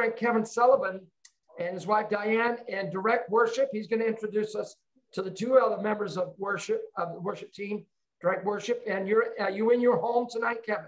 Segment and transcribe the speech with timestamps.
[0.00, 1.02] friend Kevin Sullivan
[1.58, 3.68] and his wife Diane and Direct Worship.
[3.70, 4.76] He's going to introduce us
[5.12, 7.84] to the two other members of worship of the worship team,
[8.22, 8.82] Direct Worship.
[8.88, 10.86] And you're are you in your home tonight, Kevin?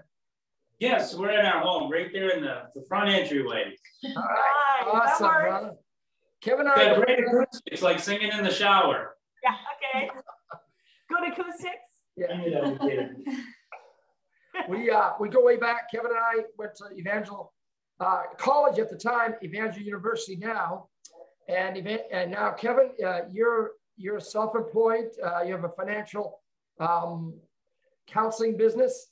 [0.79, 3.75] Yes, we're in our home, right there in the, the front entryway.
[4.03, 5.73] All right, awesome, brother.
[6.41, 9.15] Kevin, I yeah, great acoustics, like singing in the shower.
[9.43, 9.55] Yeah.
[9.95, 10.09] Okay.
[11.07, 12.01] Good acoustics.
[12.17, 13.27] Yeah.
[14.69, 15.91] we uh, we go way back.
[15.91, 17.53] Kevin and I went to Evangel
[18.03, 20.89] uh, College at the time, Evangel University now,
[21.47, 25.11] and and now Kevin, uh, you're you're self-employed.
[25.23, 26.41] Uh, you have a financial
[26.79, 27.33] um,
[28.07, 29.11] counseling business.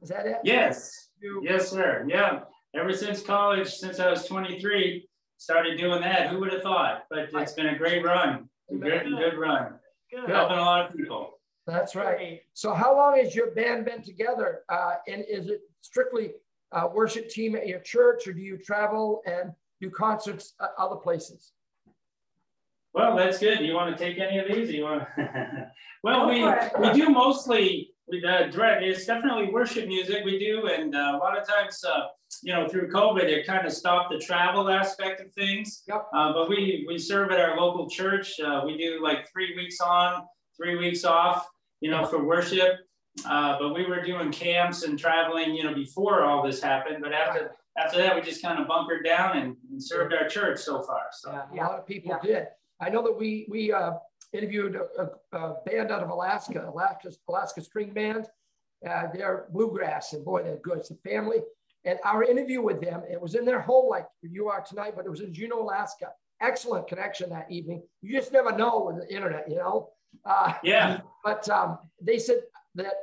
[0.00, 0.38] Is that it?
[0.44, 1.08] Yes.
[1.20, 2.06] You, yes, sir.
[2.08, 2.40] Yeah.
[2.74, 6.28] Ever since college, since I was 23, started doing that.
[6.28, 7.02] Who would have thought?
[7.10, 8.48] But it's been a great run.
[8.70, 9.74] Good, good run.
[10.10, 10.30] Good.
[10.30, 11.32] Helping a lot of people.
[11.66, 12.40] That's right.
[12.54, 14.62] So, how long has your band been together?
[14.68, 16.32] Uh, and is it strictly
[16.72, 20.96] a worship team at your church, or do you travel and do concerts at other
[20.96, 21.52] places?
[22.92, 23.60] Well, that's good.
[23.60, 24.70] You want to take any of these?
[24.70, 25.04] You want?
[26.02, 26.44] well, we
[26.80, 28.82] we do mostly we uh, direct.
[28.82, 32.06] It's definitely worship music we do, and uh, a lot of times, uh,
[32.42, 35.82] you know, through COVID, it kind of stopped the travel aspect of things.
[35.86, 36.06] Yep.
[36.12, 38.40] Uh, but we we serve at our local church.
[38.40, 40.24] Uh, we do like three weeks on,
[40.56, 41.46] three weeks off.
[41.80, 42.80] You know, for worship.
[43.26, 46.98] Uh, but we were doing camps and traveling, you know, before all this happened.
[47.02, 50.60] But after after that, we just kind of bunkered down and, and served our church
[50.60, 51.02] so far.
[51.12, 52.34] So yeah, a lot of people yeah.
[52.34, 52.46] did.
[52.80, 53.92] I know that we we uh,
[54.32, 58.26] interviewed a, a, band out of Alaska, Alaska, Alaska String Band.
[58.88, 60.78] Uh, they're bluegrass, and boy, they're good.
[60.78, 61.38] It's a family.
[61.84, 65.06] And our interview with them, it was in their home like you are tonight, but
[65.06, 66.10] it was in Juneau, Alaska.
[66.40, 67.82] Excellent connection that evening.
[68.02, 69.90] You just never know with the internet, you know.
[70.24, 71.00] Uh, yeah.
[71.22, 72.38] But um, they said
[72.74, 72.94] that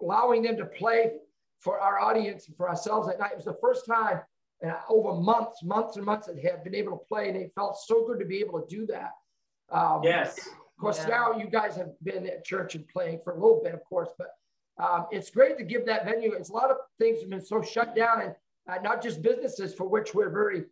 [0.00, 1.12] allowing them to play
[1.60, 4.20] for our audience and for ourselves at night was the first time
[4.62, 7.78] and over months, months and months that had been able to play, and it felt
[7.78, 9.12] so good to be able to do that.
[9.70, 10.38] Um, yes.
[10.38, 11.08] Of course, yeah.
[11.08, 14.10] now you guys have been at church and playing for a little bit, of course,
[14.18, 14.28] but
[14.82, 16.32] um, it's great to give that venue.
[16.32, 18.34] It's a lot of things have been so shut down, and
[18.68, 20.64] uh, not just businesses for which we're very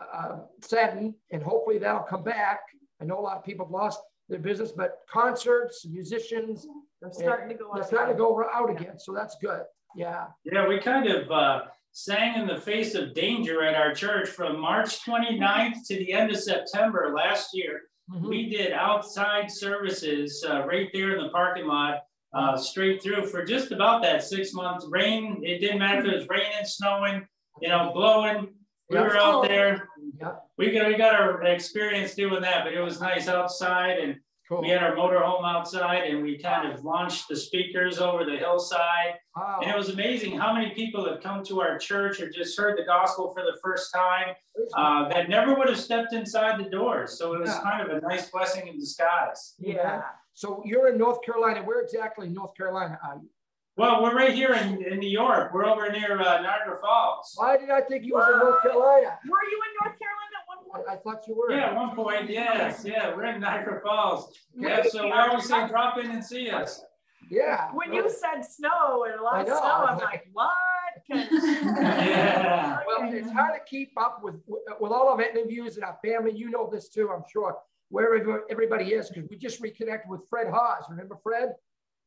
[0.00, 2.60] uh, saddened, and hopefully that'll come back.
[3.00, 6.66] I know a lot of people have lost their business, but concerts, musicians,
[7.00, 7.70] they're starting to go.
[7.74, 9.62] They're starting to go out again, so that's good.
[9.96, 10.26] Yeah.
[10.44, 11.30] Yeah, we kind of.
[11.30, 11.60] Uh,
[11.92, 16.30] sang in the face of danger at our church from March 29th to the end
[16.30, 17.80] of September last year.
[18.10, 18.28] Mm-hmm.
[18.28, 23.44] We did outside services uh, right there in the parking lot, uh, straight through for
[23.44, 24.86] just about that six months.
[24.88, 27.26] Rain, it didn't matter if it was raining, snowing,
[27.60, 28.48] you know, blowing.
[28.88, 29.04] We yep.
[29.04, 29.88] were out there.
[30.20, 30.42] Yep.
[30.56, 34.16] We got we got our experience doing that, but it was nice outside and
[34.48, 34.62] Cool.
[34.62, 39.16] We had our motorhome outside and we kind of launched the speakers over the hillside.
[39.36, 39.60] Wow.
[39.62, 42.78] And it was amazing how many people have come to our church or just heard
[42.78, 44.34] the gospel for the first time
[44.74, 47.18] uh, that never would have stepped inside the doors.
[47.18, 47.60] So it was yeah.
[47.60, 49.54] kind of a nice blessing in disguise.
[49.58, 50.02] Yeah.
[50.32, 51.62] So you're in North Carolina.
[51.62, 53.28] Where exactly in North Carolina are you?
[53.76, 55.52] Well, we're right here in, in New York.
[55.52, 57.32] We're over near uh, Niagara Falls.
[57.36, 59.18] Why did I think you were in North Carolina?
[59.28, 60.17] Were you in North Carolina?
[60.88, 61.54] I thought you were.
[61.54, 62.84] Yeah, at one point, yes.
[62.84, 64.32] Yeah, we're in Niagara Falls.
[64.54, 66.82] Yeah, so why don't always say drop in and see us.
[67.30, 67.68] Yeah.
[67.72, 70.52] When you said snow and a lot of snow, I'm like, what?
[71.08, 72.78] yeah.
[72.86, 76.32] Well, it's hard to keep up with with all of our interviews and our family.
[76.32, 77.56] You know this too, I'm sure.
[77.90, 80.84] Wherever everybody is, because we just reconnected with Fred Haas.
[80.90, 81.54] Remember Fred?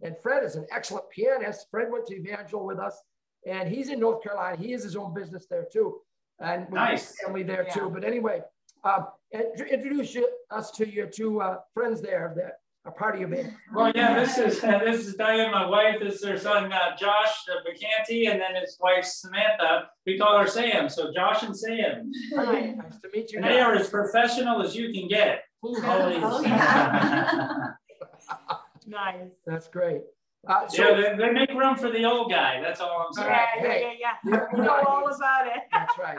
[0.04, 1.68] And Fred is an excellent pianist.
[1.70, 3.00] Fred went to Evangel with us,
[3.48, 4.58] and he's in North Carolina.
[4.58, 6.02] He has his own business there too
[6.42, 7.16] and nice.
[7.24, 7.74] family there yeah.
[7.74, 7.90] too.
[7.90, 8.42] But anyway,
[8.84, 9.04] uh,
[9.34, 13.54] introduce you, us to your two uh, friends there that are part of your band.
[13.74, 16.00] Well, yeah, this is uh, this is Diane, my wife.
[16.02, 17.70] This is their son uh, Josh uh,
[18.10, 19.90] and then his wife Samantha.
[20.06, 20.90] We call her Sam.
[20.90, 22.12] So Josh and Sam.
[22.36, 22.72] Hi.
[22.72, 23.40] Nice to meet you.
[23.40, 25.44] And they are as professional as you can get.
[25.64, 27.68] Oh, yeah.
[28.88, 29.30] nice.
[29.46, 30.02] That's great.
[30.48, 32.60] Uh, so, yeah, they, they, make room for the old guy.
[32.62, 33.30] That's all I'm saying.
[33.30, 34.46] Yeah, yeah, yeah, yeah.
[34.56, 35.64] You know all about it.
[35.72, 36.18] That's right.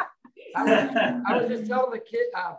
[0.54, 0.96] I was,
[1.26, 2.54] I was just telling the kid, uh,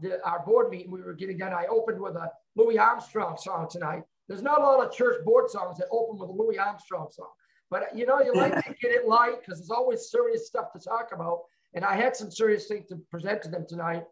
[0.00, 1.52] the, our board meeting, we were getting done.
[1.52, 4.02] I opened with a Louis Armstrong song tonight.
[4.28, 7.28] There's not a lot of church board songs that open with a Louis Armstrong song.
[7.70, 10.80] But you know, you like to get it light because there's always serious stuff to
[10.80, 11.42] talk about.
[11.74, 14.04] And I had some serious things to present to them tonight.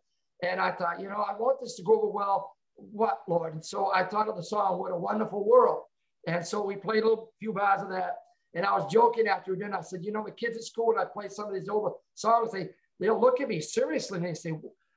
[0.42, 2.52] And I thought, you know, I want this to go over well.
[2.74, 3.54] What, Lord?
[3.54, 5.82] And so I thought of the song, What a Wonderful World.
[6.26, 8.16] And so we played a little, few bars of that.
[8.54, 9.78] And I was joking after dinner.
[9.78, 11.94] I said, you know, the kids at school, and I play some of these older
[12.14, 12.68] songs, they,
[13.00, 14.52] they'll look at me seriously and they say,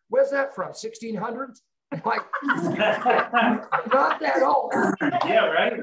[0.10, 0.72] where's that from?
[0.72, 1.60] 1600s?
[1.92, 4.74] I'm like, not that old.
[5.26, 5.80] Yeah, right.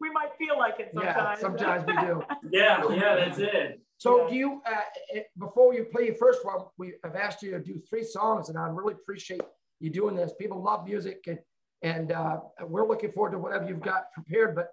[0.00, 1.16] we might feel like it sometimes.
[1.16, 2.22] Yeah, sometimes we do.
[2.50, 3.80] yeah, yeah, that's it.
[3.96, 4.30] So yeah.
[4.30, 7.80] do you, uh, before you play your first one, we have asked you to do
[7.88, 9.42] three songs and I really appreciate
[9.80, 10.32] you doing this.
[10.38, 11.38] People love music and,
[11.82, 14.54] and uh, we're looking forward to whatever you've got prepared.
[14.54, 14.68] But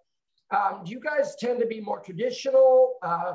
[0.55, 3.33] um, do you guys tend to be more traditional, uh,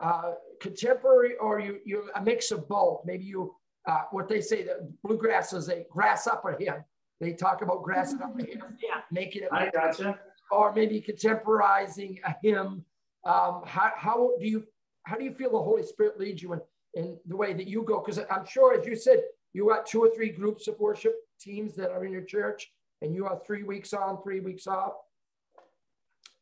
[0.00, 3.02] uh, contemporary, or you, you a mix of both?
[3.04, 3.54] Maybe you,
[3.86, 6.84] uh, what they say that bluegrass is a grass upper hymn.
[7.20, 9.00] They talk about grass upper hymn, yeah.
[9.10, 9.48] making it.
[9.52, 10.18] I gotcha.
[10.50, 12.84] Or maybe contemporizing a hymn.
[13.24, 14.64] Um, how, how do you
[15.04, 16.60] how do you feel the Holy Spirit leads you in,
[16.94, 18.00] in the way that you go?
[18.00, 19.22] Because I'm sure, as you said,
[19.52, 22.70] you got two or three groups of worship teams that are in your church,
[23.02, 24.92] and you are three weeks on, three weeks off.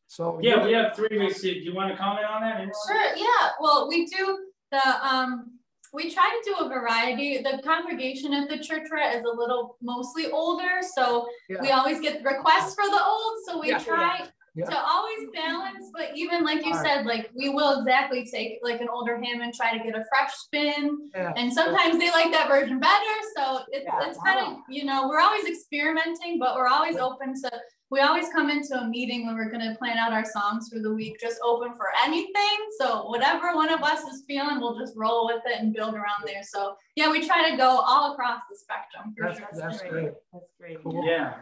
[0.06, 1.40] So yeah, we have three weeks.
[1.40, 2.60] Do you want to comment on that?
[2.86, 3.16] Sure.
[3.16, 3.50] Yeah.
[3.60, 4.38] Well, we do
[4.72, 5.58] the um,
[5.92, 7.38] we try to do a variety.
[7.38, 11.60] The congregation at the church right is a little mostly older, so yeah.
[11.60, 13.34] we always get requests for the old.
[13.46, 13.78] So we yeah.
[13.78, 14.26] try yeah.
[14.56, 18.88] To always balance, but even like you said, like we will exactly take like an
[18.92, 21.10] older hymn and try to get a fresh spin.
[21.14, 21.32] Yeah.
[21.36, 23.14] And sometimes they like that version better.
[23.36, 24.08] So it's, yeah.
[24.08, 24.62] it's kind of, oh.
[24.68, 27.50] you know, we're always experimenting, but we're always open to,
[27.90, 30.80] we always come into a meeting when we're going to plan out our songs for
[30.80, 32.58] the week, just open for anything.
[32.78, 36.24] So whatever one of us is feeling, we'll just roll with it and build around
[36.26, 36.42] there.
[36.42, 39.14] So yeah, we try to go all across the spectrum.
[39.16, 39.48] that's, sure.
[39.52, 39.90] that's, that's great.
[39.90, 40.12] great.
[40.32, 40.82] That's great.
[40.82, 41.04] Cool.
[41.04, 41.34] Yeah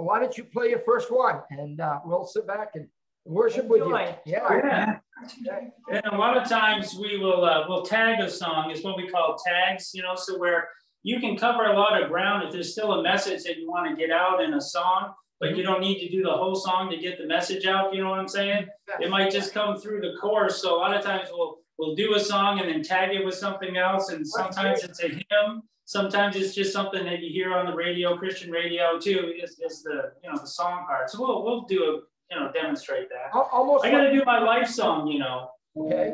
[0.00, 2.88] well, why don't you play your first one and uh, we'll sit back and
[3.26, 3.90] worship Enjoy.
[3.92, 4.32] with you.
[4.32, 4.98] Yeah.
[5.42, 5.60] yeah.
[5.90, 9.08] And a lot of times we will uh, we'll tag a song is what we
[9.08, 10.68] call tags, you know, so where
[11.02, 13.90] you can cover a lot of ground if there's still a message that you want
[13.90, 16.90] to get out in a song, but you don't need to do the whole song
[16.90, 17.94] to get the message out.
[17.94, 18.66] You know what I'm saying?
[19.00, 20.62] It might just come through the chorus.
[20.62, 23.34] So a lot of times we'll we'll do a song and then tag it with
[23.34, 27.66] something else, and sometimes it's a hymn sometimes it's just something that you hear on
[27.66, 31.10] the radio, Christian radio too, is, is the you know the song part.
[31.10, 33.36] So we'll we'll do a you know demonstrate that.
[33.52, 33.84] Almost.
[33.84, 35.50] I got to do my life song, you know.
[35.76, 36.12] Okay.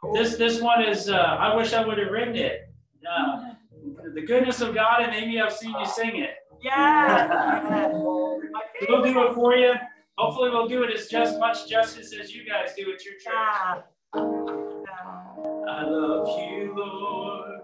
[0.00, 0.14] Cool.
[0.14, 1.10] This this one is.
[1.10, 2.70] Uh, I wish I would have written it.
[3.08, 3.54] Uh,
[4.14, 6.30] the goodness of God, and maybe I've seen you sing it.
[6.62, 7.88] Yeah.
[7.92, 9.74] we'll do it for you.
[10.18, 13.84] Hopefully, we'll do it as just much justice as you guys do at your church.
[15.68, 17.55] I love you, Lord.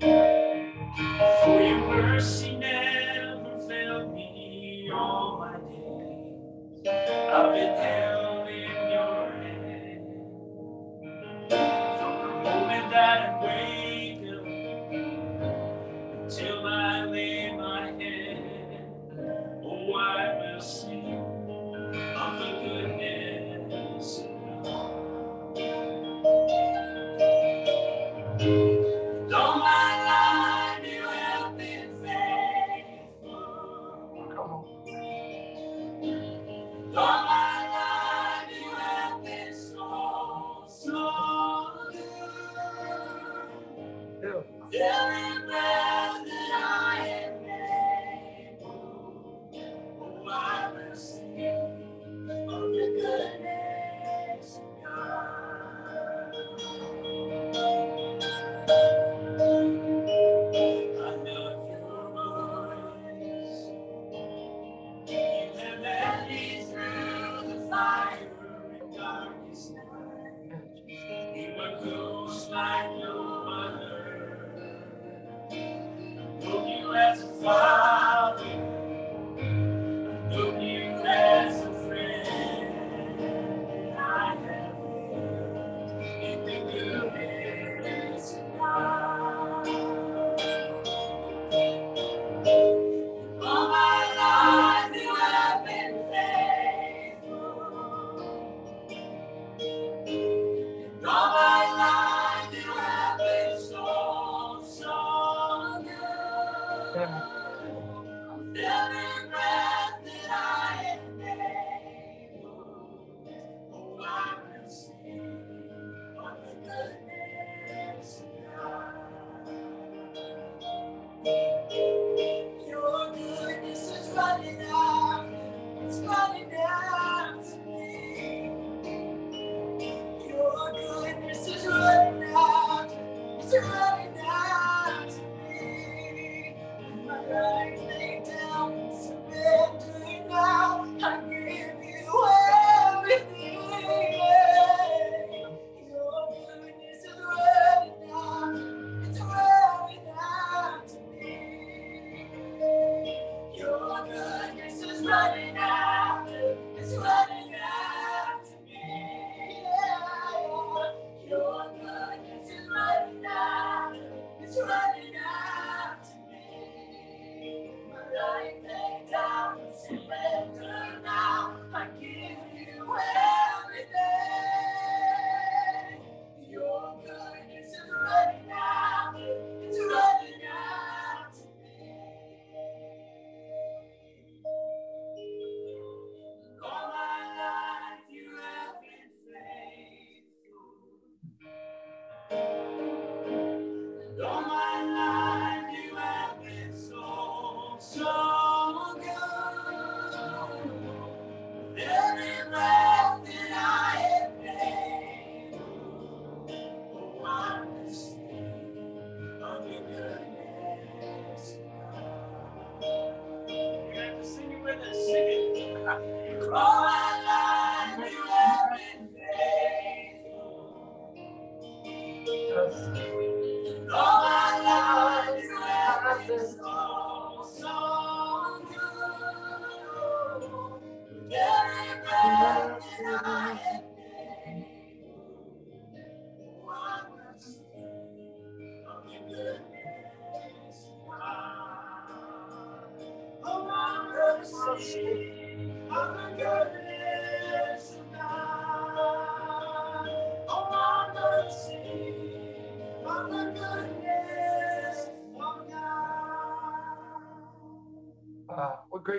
[0.00, 6.86] For your mercy never failed me all my days.
[6.86, 8.11] I've been held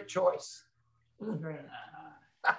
[0.04, 1.66] What great choice.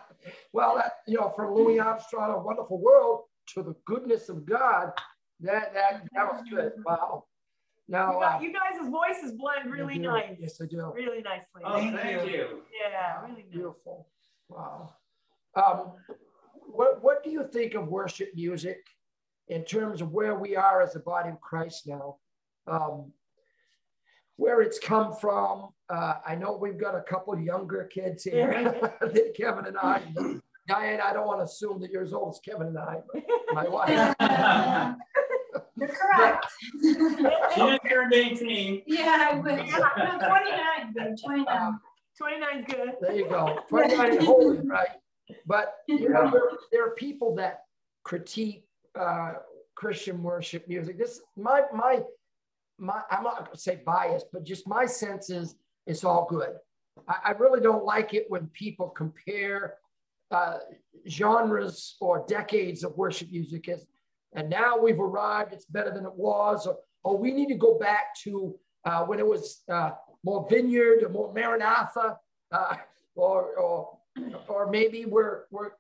[0.53, 3.25] well, that, you know, from Louis Armstrong, A Wonderful World
[3.55, 4.93] to the goodness of God,
[5.41, 6.73] that that, that was good.
[6.87, 7.25] Wow.
[7.87, 10.37] Now, You, got, uh, you guys' voices blend really nice.
[10.41, 10.91] Yes, I do.
[10.95, 11.61] Really nicely.
[11.65, 12.63] Oh, thank you.
[12.73, 13.53] Yeah, really nice.
[13.53, 14.09] Beautiful.
[14.49, 14.95] Wow.
[15.55, 15.93] Um,
[16.67, 18.79] what, what do you think of worship music
[19.49, 22.17] in terms of where we are as a body of Christ now?
[22.67, 23.13] Um,
[24.37, 25.69] where it's come from.
[25.91, 30.03] Uh, I know we've got a couple younger kids here than Kevin and I.
[30.67, 33.23] Diane, I don't want to assume that you're as old as Kevin and I, but
[33.53, 34.15] my wife.
[35.77, 36.47] You're correct.
[36.83, 38.83] She just turned eighteen.
[38.87, 39.45] Yeah, I would.
[39.45, 41.79] No, twenty-nine, babe, twenty-nine.
[42.21, 42.93] 29's good.
[43.01, 43.59] There you go.
[43.69, 44.89] 29 and holy, right?
[45.47, 47.65] But you know, there, there are people that
[48.05, 48.65] critique
[48.99, 49.35] uh,
[49.75, 50.99] Christian worship music.
[50.99, 52.03] This my my
[52.79, 56.55] my I'm not gonna say biased, but just my sense is it's all good.
[57.09, 59.75] I, I really don't like it when people compare
[60.31, 60.59] uh,
[61.09, 63.87] genres or decades of worship music as
[64.35, 67.79] and now we've arrived, it's better than it was, or, or we need to go
[67.79, 69.93] back to uh, when it was uh,
[70.25, 72.19] more vineyard or more Maranatha,
[72.53, 72.75] uh,
[73.15, 73.99] or, or,
[74.49, 75.71] or maybe we're, we're,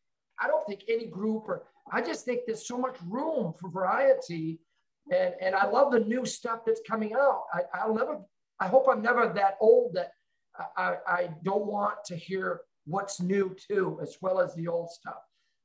[0.40, 4.60] I don't think any group, or I just think there's so much room for variety.
[5.12, 7.42] And, and I love the new stuff that's coming out.
[7.52, 8.20] I, I'll never,
[8.60, 10.10] I hope I'm never that old that
[10.76, 15.22] I, I don't want to hear what's new too, as well as the old stuff.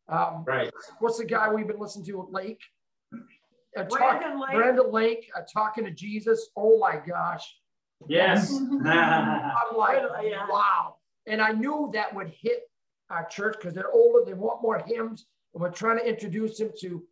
[0.08, 0.72] Um, Right.
[1.00, 2.62] what's the guy we've been listening to, Lake?
[3.78, 4.52] Uh, talk- Brandon Lake.
[4.56, 6.50] Brandon Lake, uh, talking to Jesus.
[6.56, 7.56] Oh my gosh.
[8.08, 8.52] Yes.
[8.86, 10.48] I'm like, Yeah.
[10.50, 10.96] wow.
[11.28, 12.64] And I knew that would hit
[13.12, 16.72] our church because they're older, they want more hymns, and we're trying to introduce them
[16.82, 17.04] to,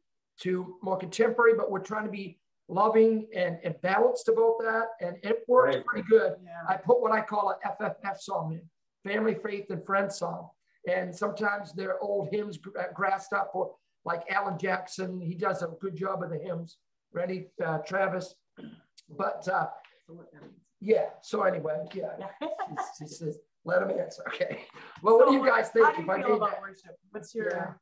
[0.41, 4.87] to more contemporary, but we're trying to be loving and, and balanced about that.
[5.01, 5.85] And it works Right.
[5.85, 6.33] pretty good.
[6.43, 6.49] Yeah.
[6.67, 10.49] I put what I call an FFF song in, family, faith, and friends song.
[10.87, 15.61] And sometimes they're old hymns gr- uh, grassed up, or like Alan Jackson, he does
[15.63, 16.77] a good job of the hymns.
[17.13, 18.35] Randy uh, Travis,
[19.09, 19.67] but uh,
[20.81, 21.05] yeah.
[21.21, 22.09] So anyway, yeah.
[22.39, 22.47] He
[22.99, 24.23] he says, let him answer.
[24.27, 24.65] Okay.
[25.03, 25.85] Well, what do you guys think?
[25.85, 26.61] How do If you I feel made about that?
[26.61, 26.95] worship?
[27.11, 27.73] What's your Yeah.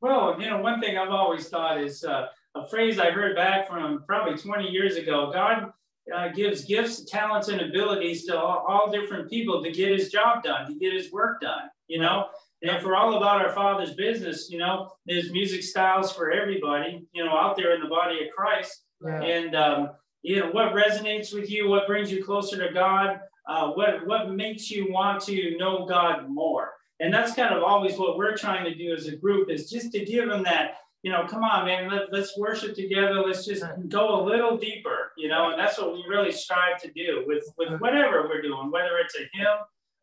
[0.00, 3.68] Well, you know, one thing I've always thought is uh, a phrase I heard back
[3.68, 5.30] from probably 20 years ago.
[5.32, 5.72] God
[6.14, 10.42] uh, gives gifts, talents, and abilities to all, all different people to get his job
[10.42, 12.26] done, to get his work done, you know?
[12.62, 17.06] And if we're all about our Father's business, you know, there's music styles for everybody,
[17.12, 18.84] you know, out there in the body of Christ.
[19.02, 19.22] Yeah.
[19.22, 19.90] And, um,
[20.22, 24.30] you know, what resonates with you, what brings you closer to God, uh, what, what
[24.30, 26.72] makes you want to know God more.
[27.00, 29.90] And that's kind of always what we're trying to do as a group is just
[29.92, 33.22] to give them that, you know, come on, man, let, let's worship together.
[33.26, 36.90] Let's just go a little deeper, you know, and that's what we really strive to
[36.92, 39.58] do with, with whatever we're doing, whether it's a hymn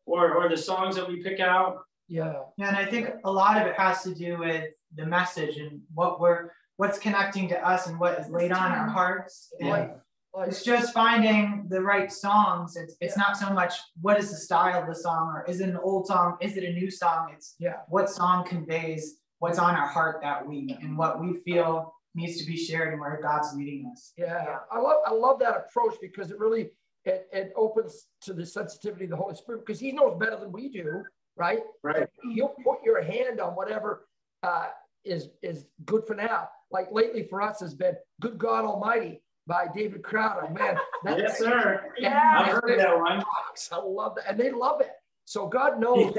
[0.06, 1.78] or, or the songs that we pick out.
[2.08, 2.34] Yeah.
[2.56, 5.80] Yeah, and I think a lot of it has to do with the message and
[5.94, 9.52] what we're what's connecting to us and what is laid on our hearts.
[9.60, 9.96] And Like,
[10.34, 12.76] like, it's just finding the right songs.
[12.76, 15.68] It's it's not so much what is the style of the song or is it
[15.68, 16.38] an old song?
[16.40, 17.32] Is it a new song?
[17.34, 17.78] It's yeah.
[17.88, 22.46] what song conveys what's on our heart that week and what we feel needs to
[22.46, 24.12] be shared and where God's leading us.
[24.16, 24.56] Yeah.
[24.70, 26.70] I love I love that approach because it really
[27.04, 30.52] it, it opens to the sensitivity of the Holy Spirit because he knows better than
[30.52, 31.04] we do,
[31.36, 31.60] right?
[31.82, 32.08] Right.
[32.34, 34.08] He'll put your hand on whatever
[34.42, 34.66] uh,
[35.04, 36.48] is is good for now.
[36.70, 40.52] Like lately for us has been "Good God Almighty" by David Crowder.
[40.52, 41.92] Man, that, Yes, sir.
[41.98, 42.34] Yeah.
[42.38, 43.18] I've heard that one.
[43.18, 43.70] rocks.
[43.72, 44.90] I love that, and they love it.
[45.24, 46.14] So God knows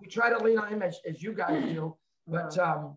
[0.00, 1.96] we try to lean on Him as, as you guys do.
[2.26, 2.96] But um,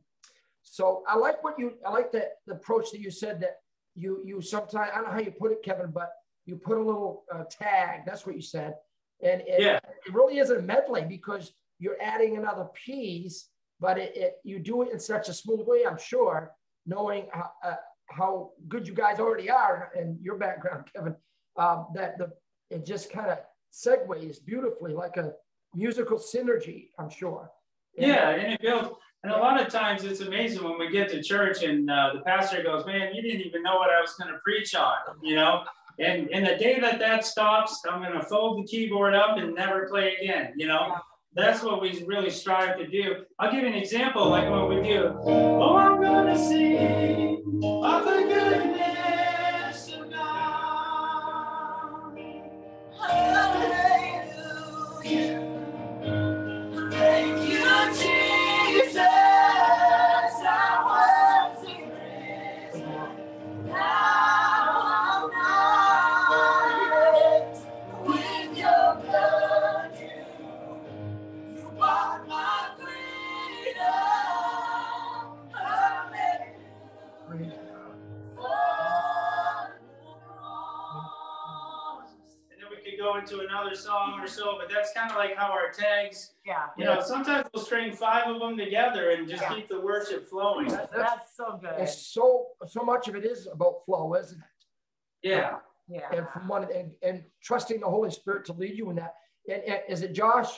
[0.63, 3.57] so I like what you I like the, the approach that you said that
[3.95, 6.11] you you sometimes I don't know how you put it, Kevin, but
[6.45, 8.01] you put a little uh, tag.
[8.05, 8.75] That's what you said,
[9.21, 9.79] and it, Yeah.
[10.05, 14.81] it really is a medley because you're adding another piece, but it, it you do
[14.83, 15.85] it in such a smooth way.
[15.85, 16.53] I'm sure,
[16.85, 17.75] knowing how, uh,
[18.09, 21.15] how good you guys already are and your background, Kevin,
[21.57, 22.31] um, that the
[22.69, 23.39] it just kind of
[23.73, 25.33] segues beautifully, like a
[25.75, 26.89] musical synergy.
[26.97, 27.49] I'm sure.
[27.97, 28.89] And- Yeah, and it builds.
[29.23, 32.21] And a lot of times it's amazing when we get to church and uh, the
[32.21, 35.35] pastor goes, "Man, you didn't even know what I was going to preach on," you
[35.35, 35.63] know.
[35.99, 39.55] And and the day that that stops, I'm going to fold the keyboard up and
[39.55, 40.53] never play again.
[40.55, 40.95] You know,
[41.33, 43.25] that's what we really strive to do.
[43.39, 45.17] I'll give you an example, like what we do.
[45.23, 47.43] Oh, I'm going to sing
[47.83, 48.76] of the goodness
[84.27, 87.63] or so, but that's kind of like how our tags, Yeah, you know, sometimes we'll
[87.63, 89.53] string five of them together and just Yeah.
[89.55, 90.67] keep the worship flowing.
[90.67, 91.73] That- That's, that's so good.
[91.79, 95.27] it's so, so much of it is about flow, isn't it?
[95.29, 95.59] Yeah.
[95.87, 96.09] Yeah.
[96.13, 99.15] And from one, and, and trusting the Holy Spirit to lead you in that.
[99.49, 100.51] And, and is it Josh?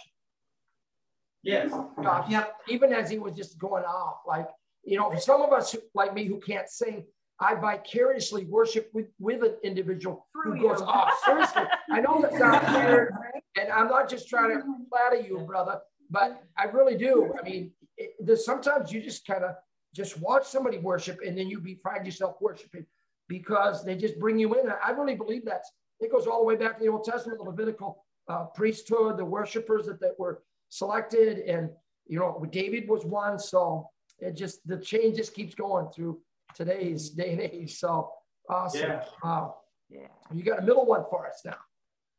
[1.43, 1.71] Yes.
[2.01, 2.55] Josh, Yep.
[2.69, 4.47] even as he was just going off, like,
[4.83, 7.05] you know, for some of us who- like me who can't sing,
[7.41, 10.85] I vicariously worship with, with an individual Through who goes you.
[10.85, 11.13] off.
[11.25, 13.13] Seriously, I know that sounds weird,
[13.57, 17.33] and I'm not just trying to flatter you, brother, but I really do.
[17.39, 19.55] I mean, it, there's sometimes you just kind of
[19.95, 22.85] just watch somebody worship, and then you be find yourself worshiping
[23.29, 24.69] because they just bring you in.
[24.83, 25.63] I really believe that.
[26.01, 29.25] It goes all the way back to the Old Testament, the Levitical uh, priesthood, the
[29.25, 31.69] worshipers that, that were selected, and
[32.07, 33.39] you know, David was one.
[33.39, 36.19] So it just the change just keeps going through
[36.55, 37.77] today's day and age.
[37.77, 38.11] So
[38.49, 38.81] awesome.
[38.81, 39.03] Yeah.
[39.23, 39.55] Wow.
[39.89, 40.07] Yeah.
[40.33, 41.55] You got a middle one for us now.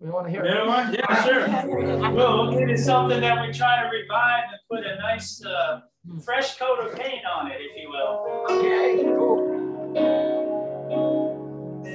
[0.01, 0.69] We want to hear Middle it.
[0.69, 0.95] one?
[0.95, 1.47] Yeah, sure.
[2.15, 5.81] Well, it is something that we try to revive and put a nice, uh,
[6.25, 8.47] fresh coat of paint on it, if you will.
[8.49, 9.05] Okay.
[9.05, 9.47] Cool.
[11.85, 11.93] There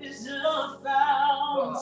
[0.00, 1.74] is a fountain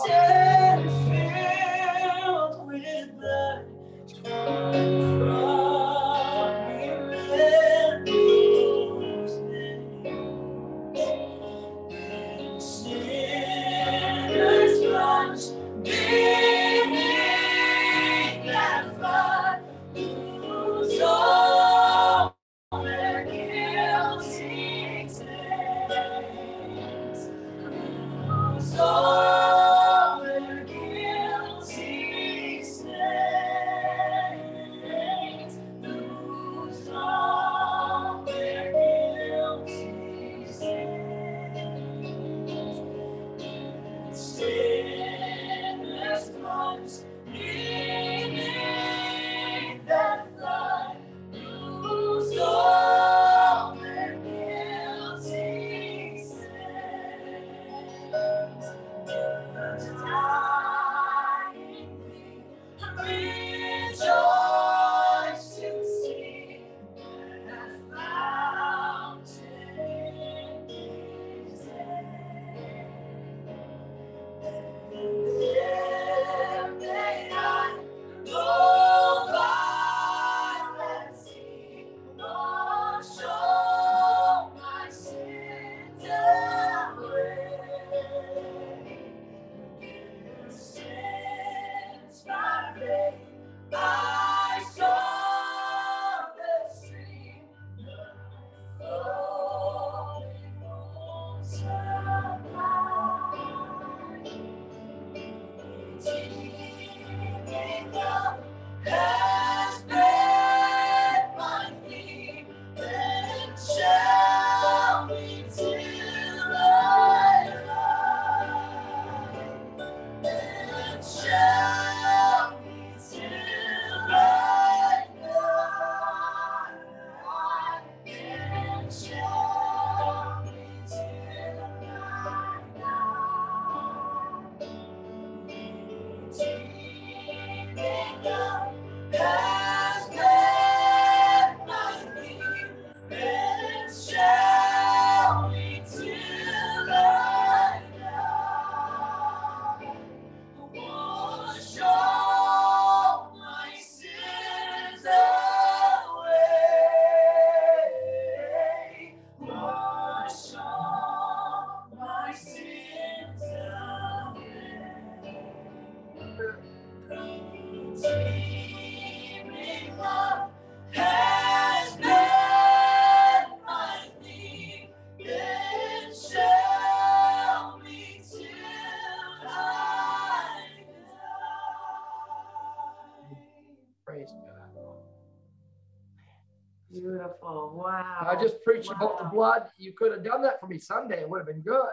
[188.22, 188.30] Wow.
[188.30, 189.68] I just preached about the blood.
[189.76, 191.20] You could have done that for me Sunday.
[191.20, 191.84] It would have been good.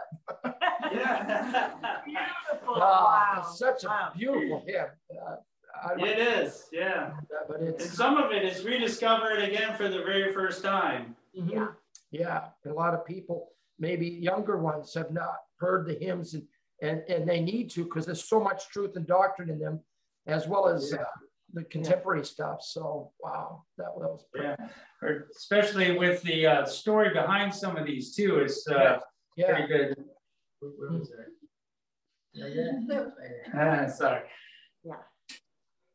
[0.92, 1.70] Yeah.
[2.04, 2.74] Beautiful.
[2.76, 3.42] Ah, wow.
[3.42, 4.12] it's such a Wow.
[4.16, 4.86] beautiful hymn.
[5.24, 7.12] Uh, It is, yeah.
[7.48, 11.16] but it's, And it's some of it is rediscovered again for the very first time.
[11.38, 11.50] Mhm.
[11.52, 11.66] Yeah.
[12.12, 16.46] Yeah, and a lot of people, maybe younger ones, have not heard the hymns, and
[16.82, 19.80] and and they need to because there's so much truth and doctrine in them,
[20.26, 21.04] as well as uh,
[21.52, 22.58] the contemporary stuff.
[22.62, 24.68] So wow, that, that was pretty, Yeah.
[25.02, 28.98] Or especially with the uh, story behind some of these too is uh,
[29.36, 29.46] yeah.
[29.52, 29.96] pretty good.
[30.60, 31.26] Where- where was that?
[33.54, 33.86] Yeah.
[33.88, 34.22] Sorry.
[34.84, 34.94] Yeah.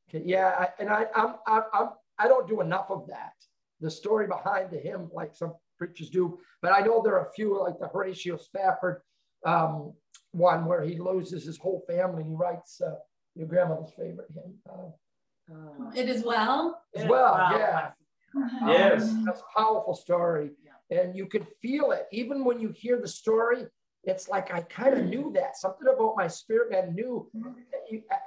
[0.10, 3.34] Okay, yeah, I, and I, I'm, I'm, I'm, I don't do enough of that.
[3.80, 7.32] The story behind the hymn, like some preachers do, but I know there are a
[7.34, 9.02] few, like the Horatio Spafford
[9.46, 9.94] um,
[10.32, 12.22] one, where he loses his whole family.
[12.22, 12.96] And he writes uh,
[13.36, 14.56] your grandmother's favorite hymn.
[14.70, 14.90] Uh,
[15.96, 16.82] It is well.
[16.96, 17.90] as well, yeah.
[18.66, 19.10] Yes.
[19.10, 20.52] Um, that's a powerful story,
[20.90, 23.66] and you can feel it even when you hear the story.
[24.04, 27.30] It's like I kind of knew that something about my spirit man knew.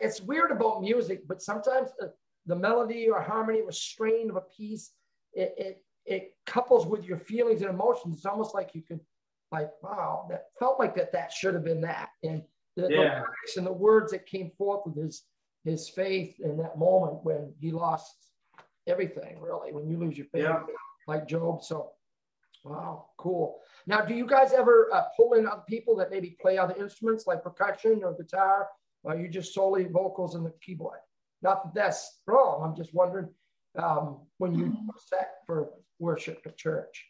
[0.01, 2.13] It's weird about music, but sometimes the,
[2.47, 4.93] the melody or harmony or strain of a piece,
[5.33, 8.17] it, it it couples with your feelings and emotions.
[8.17, 9.01] It's almost like you can,
[9.51, 11.13] like, wow, that felt like that.
[11.13, 12.43] That should have been that, and
[12.77, 15.23] the, the lyrics and the words that came forth with his
[15.65, 18.15] his faith in that moment when he lost
[18.87, 19.41] everything.
[19.41, 20.63] Really, when you lose your faith, Yeah.
[21.09, 21.63] like Job.
[21.63, 21.91] So,
[22.65, 23.61] wow, cool.
[23.87, 27.27] Now, do you guys ever uh, pull in other people that maybe play other instruments
[27.27, 28.69] like percussion or guitar?
[29.03, 30.99] Or are you just solely vocals and the keyboard?
[31.43, 32.63] Not that that's wrong.
[32.65, 33.29] I'm just wondering
[33.77, 37.05] um, when you set for worship at church.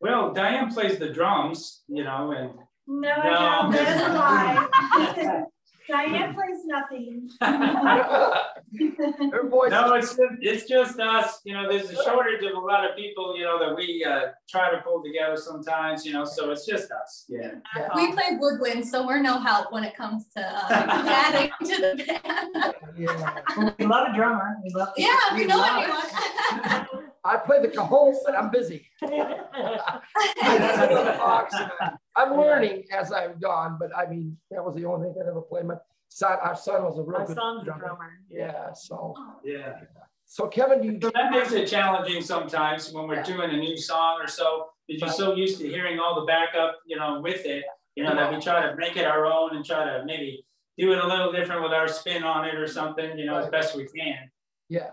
[0.00, 2.52] Well, Diane plays the drums, you know, and
[2.86, 3.20] No, No.
[3.22, 3.72] I don't.
[3.72, 5.44] There's a lie.
[5.88, 7.30] Diane plays nothing.
[7.40, 9.70] Her voice.
[9.70, 11.40] no, it's just, it's just us.
[11.44, 14.32] You know, there's a shortage of a lot of people, you know, that we uh,
[14.48, 16.04] try to pull together sometimes.
[16.04, 17.24] You know, so it's just us.
[17.28, 17.52] Yeah.
[17.76, 17.88] Yeah.
[17.94, 22.04] We play woodwind, so we're no help when it comes to uh, adding to the
[22.04, 22.74] band.
[22.96, 23.40] Yeah.
[23.78, 24.56] We love a drummer.
[24.62, 24.90] We love.
[24.96, 26.88] yeah, we know love- anyone.
[27.24, 28.86] I play the cajon, but I'm busy.
[32.18, 35.40] I'm learning as I've gone, but I mean, that was the only thing I ever
[35.40, 35.66] played.
[35.66, 35.76] My
[36.08, 37.80] son, our son was a real My good son's drummer.
[37.80, 38.10] drummer.
[38.28, 39.80] Yeah, so, Yeah.
[40.24, 43.22] so Kevin, you, So that makes it challenging sometimes when we're Yeah.
[43.22, 46.80] doing a new song or so, because you're so used to hearing all the backup,
[46.86, 49.64] you know, with it, you know, that we try to make it our own and
[49.64, 50.44] try to maybe
[50.76, 53.48] do it a little different with our spin on it or something, you know, as
[53.50, 54.30] best we can.
[54.68, 54.90] yeah.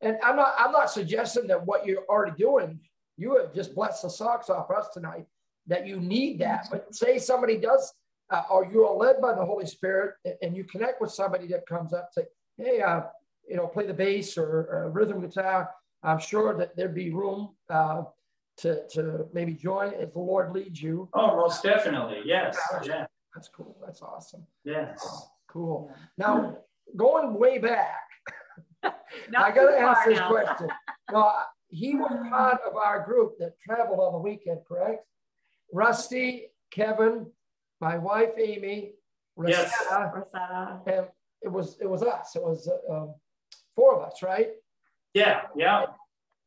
[0.00, 2.80] And I'm not, I'm not suggesting that what you're already doing,
[3.16, 5.24] you have just blessed the socks off us tonight,
[5.66, 6.66] that you need that.
[6.70, 7.92] But say somebody does,
[8.30, 11.46] uh, or you are led by the Holy Spirit and, and you connect with somebody
[11.48, 12.24] that comes up, say,
[12.56, 13.02] hey, uh,
[13.48, 15.70] you know, play the bass or, or rhythm guitar.
[16.02, 18.02] I'm sure that there'd be room uh,
[18.58, 21.08] to, to maybe join as the Lord leads you.
[21.14, 23.76] Oh, most definitely, yes, yeah, That's cool.
[23.84, 24.46] That's awesome.
[24.64, 25.28] yes.
[25.48, 25.92] Cool.
[26.18, 26.58] Now,
[26.96, 28.00] going way back,
[28.82, 30.28] I gotta ask this now.
[30.28, 30.68] question.
[31.12, 31.32] Now,
[31.68, 35.04] he was part of our group that traveled on the weekend, correct?
[35.72, 37.26] Rusty, Kevin,
[37.80, 38.92] my wife Amy,
[39.46, 39.72] Yes.
[39.90, 40.80] Rosetta, Rosetta.
[40.86, 41.06] and
[41.42, 42.36] it was it was us.
[42.36, 43.14] It was uh, um,
[43.74, 44.50] four of us, right?
[45.12, 45.86] Yeah, yeah,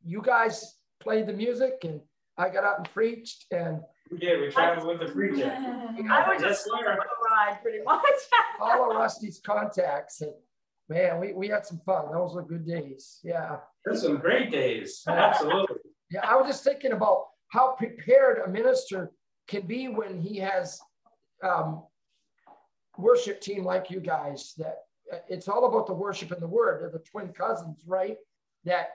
[0.04, 2.00] You guys played the music, and
[2.36, 5.50] I got out and preached, and we did, we traveled with the preacher.
[6.10, 6.92] I was just on sir.
[6.92, 8.02] a ride pretty much.
[8.60, 10.32] all of Rusty's contacts, and
[10.88, 12.06] man, we, we had some fun.
[12.12, 13.20] Those were good days.
[13.22, 13.56] Yeah.
[13.84, 15.76] There's some great days, absolutely.
[16.10, 19.12] Yeah, I was just thinking about how prepared a minister
[19.46, 20.78] can be when he has
[21.42, 21.82] um,
[22.96, 24.54] worship team like you guys.
[24.58, 24.78] That
[25.12, 26.82] uh, it's all about the worship and the word.
[26.82, 28.16] They're the twin cousins, right?
[28.64, 28.90] That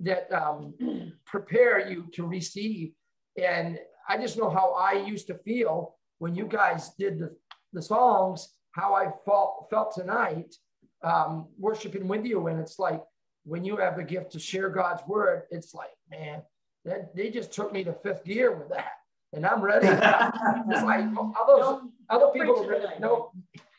[0.00, 0.74] that um,
[1.26, 2.92] prepare you to receive.
[3.36, 7.36] And I just know how I used to feel when you guys did the,
[7.72, 8.54] the songs.
[8.72, 10.54] How I felt felt tonight,
[11.02, 13.02] um, worshiping with you, and it's like
[13.44, 16.42] when you have the gift to share God's word, it's like, man,
[16.88, 18.92] that they just took me to fifth gear with that,
[19.32, 19.86] and I'm ready.
[19.90, 22.84] it's like oh, others, Don't- other don't people are ready.
[22.84, 23.00] tonight.
[23.00, 23.32] No,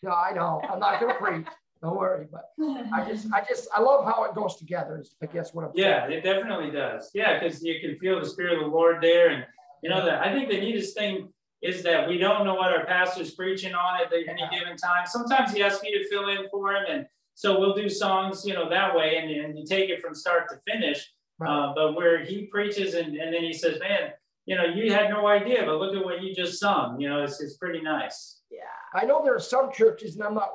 [0.04, 0.62] no, I know.
[0.69, 1.45] I'm not gonna preach.
[1.82, 2.28] Don't worry.
[2.30, 2.52] But
[2.93, 5.00] I just, I just, I love how it goes together.
[5.00, 5.72] Is I guess what I'm.
[5.76, 7.10] Yeah, it definitely does.
[7.13, 9.30] Yeah, because you can feel the spirit of the Lord there.
[9.30, 9.45] And
[9.82, 11.30] you know that I think the neatest thing
[11.62, 15.06] is that we don't know what our pastor's preaching on at any given time.
[15.06, 18.54] Sometimes he asks me to fill in for him, and so we'll do songs, you
[18.54, 21.10] know, that way, and, and you take it from start to finish.
[21.39, 21.49] Right.
[21.49, 24.12] Uh, but where he preaches and, and then he says, Man,
[24.45, 26.99] you know, you had no idea, but look at what you just sung.
[26.99, 28.41] You know, it's it's pretty nice.
[28.52, 28.60] Yeah.
[28.93, 30.49] I know there are some churches, and I'm not.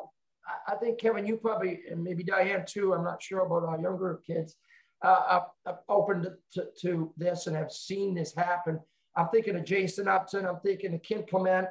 [0.47, 2.93] I- I think Kevin, you probably, and maybe Diane too.
[2.93, 4.57] I'm not sure about our younger kids.
[5.03, 8.79] Uh, are, are open to, to, to this and have seen this happen.
[9.17, 10.45] I'm thinking of Jason Upton.
[10.47, 11.69] I'm thinking of Kim Clement.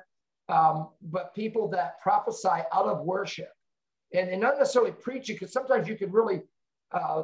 [0.50, 3.50] Um, but people that prophesy out of worship,
[4.14, 6.42] and, and not necessarily preaching, because sometimes you can really
[6.92, 7.24] uh,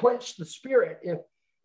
[0.00, 1.18] quench the spirit if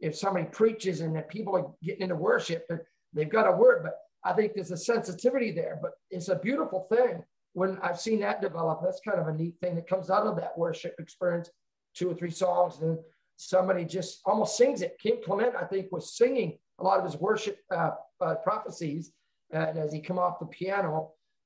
[0.07, 2.79] if somebody preaches and that people are getting into worship and
[3.13, 3.79] they've got a word.
[3.85, 3.95] But
[4.29, 5.75] I think there's a sensitivity there.
[5.83, 7.13] But it's a beautiful thing
[7.59, 8.81] when I've seen that develop.
[8.83, 11.49] That's kind of a neat thing that comes out of that worship experience.
[11.93, 12.97] Two or three songs, and
[13.35, 14.97] somebody just almost sings it.
[15.03, 17.91] Kim Clement, I think, was singing a lot of his worship uh,
[18.25, 19.11] uh, prophecies,
[19.51, 20.93] and as he come off the piano,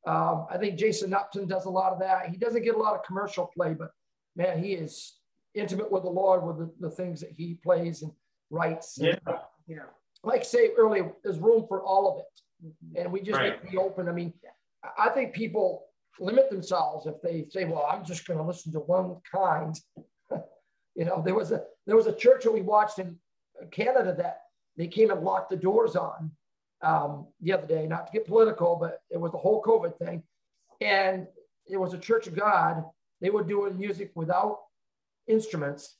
[0.06, 2.30] Um, I think Jason Upton does a lot of that.
[2.30, 3.89] He doesn't get a lot of commercial play, but
[4.36, 4.93] man, he is
[5.56, 8.12] intimate with the Lord with the, the things that he plays and
[8.50, 8.98] writes.
[9.00, 9.15] Yeah.
[9.26, 9.38] And,
[9.68, 9.78] yeah.
[10.24, 13.00] Like I say earlier, there's room for all of it.
[13.00, 13.62] And we just right.
[13.62, 14.10] need to be open.
[14.10, 14.34] I mean,
[14.98, 15.86] I think people
[16.20, 19.78] limit themselves if they say, well, I'm just going to listen to one kind.
[20.96, 23.18] you know, there was a there was a church that we watched in
[23.72, 24.41] Canada that
[24.78, 26.32] they came and locked the doors on
[26.82, 30.24] um, the other day, not to get political, but it was the whole COVID thing.
[30.82, 31.28] And
[31.68, 32.84] it was a church of God.
[33.22, 34.60] They were doing music without
[35.28, 35.98] instruments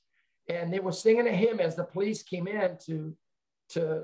[0.50, 3.16] and they were singing a hymn as the police came in to,
[3.70, 4.04] to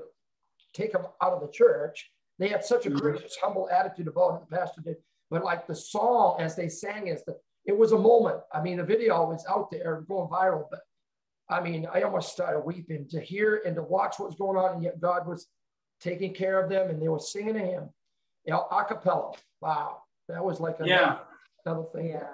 [0.74, 2.10] take them out of the church.
[2.38, 2.98] They had such a mm-hmm.
[2.98, 4.96] gracious, humble attitude about it, the pastor did.
[5.30, 8.40] But like the song as they sang is the, it was a moment.
[8.52, 10.80] I mean, the video was out there going viral, but
[11.48, 14.74] I mean, I almost started weeping to hear and to watch what was going on,
[14.74, 15.48] and yet God was
[16.00, 17.90] taking care of them, and they were singing to Him,
[18.44, 19.32] you know, a cappella.
[19.60, 21.18] Wow, that was like yeah.
[21.64, 22.08] another thing.
[22.08, 22.26] Yeah.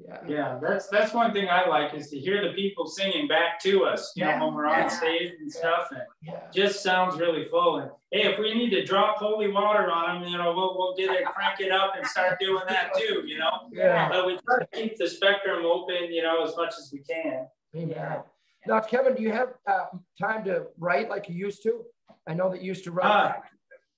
[0.00, 0.18] Yeah.
[0.26, 3.84] yeah, that's that's one thing I like is to hear the people singing back to
[3.84, 4.38] us, you yeah.
[4.38, 6.40] know, when we're on stage and stuff, and yeah.
[6.52, 7.78] just sounds really full.
[7.78, 10.96] And hey, if we need to drop holy water on them, you know, we'll we'll
[10.96, 13.68] get it, crank it up, and start doing that too, you know.
[13.72, 14.08] Yeah.
[14.08, 17.46] But we try to keep the spectrum open, you know, as much as we can.
[17.72, 18.22] Yeah.
[18.66, 19.86] Now, Kevin, do you have uh,
[20.20, 21.84] time to write like you used to?
[22.26, 23.06] I know that you used to write.
[23.06, 23.32] Uh,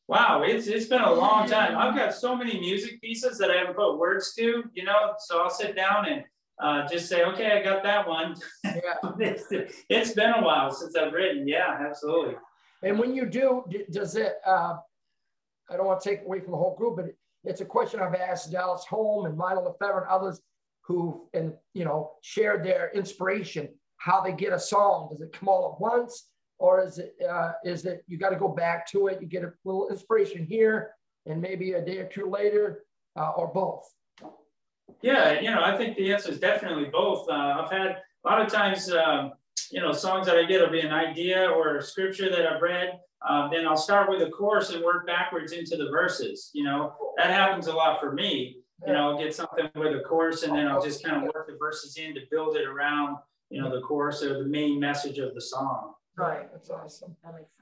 [0.09, 1.77] wow, it's it's been a long time.
[1.77, 5.15] I've got so many music pieces that I haven't put words to, you know.
[5.19, 6.25] So I'll sit down and
[6.63, 8.37] uh, just say, okay, I got that one.
[8.65, 8.95] Yeah.
[9.21, 9.45] it's,
[9.89, 11.47] it's been a while since I've written.
[11.47, 12.35] Yeah, absolutely.
[12.83, 14.35] And when you do, does it?
[14.47, 14.77] Uh,
[15.71, 17.07] I don't want to take away from the whole group, but
[17.45, 20.41] it's a question I've asked Dallas Holm and Mylon LeFevre and others
[20.83, 25.09] who and you know shared their inspiration how they get a song.
[25.11, 26.29] Does it come all at once?
[26.59, 29.21] Or is it uh, is it you got to go back to it?
[29.21, 30.93] You get a little inspiration here,
[31.27, 32.85] and maybe a day or two later,
[33.19, 33.85] uh, or both.
[35.03, 37.29] Yeah, you know, I think the answer is definitely both.
[37.29, 39.33] Uh, I've had a lot of times, um,
[39.71, 42.63] you know, songs that I get will be an idea or a scripture that I've
[42.63, 42.99] read.
[43.29, 46.51] Uh, then I'll start with a chorus and work backwards into the verses.
[46.55, 48.59] You know, that happens a lot for me.
[48.87, 51.49] You know, I'll get something with a chorus and then I'll just kind of work
[51.49, 53.17] the verses in to build it around
[53.51, 55.95] you know, the chorus or the main message of the song.
[56.17, 57.15] Right, that's awesome.